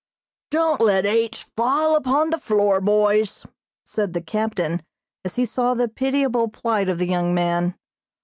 "Don't 0.49 0.81
let 0.81 1.05
H. 1.05 1.43
fall 1.55 1.95
upon 1.95 2.31
the 2.31 2.39
floor, 2.39 2.81
boys," 2.81 3.45
said 3.85 4.13
the 4.13 4.21
captain, 4.23 4.81
as 5.23 5.35
he 5.35 5.45
saw 5.45 5.75
the 5.75 5.87
pitiable 5.87 6.47
plight 6.47 6.89
of 6.89 6.97
the 6.97 7.05
young 7.05 7.35
man. 7.35 7.75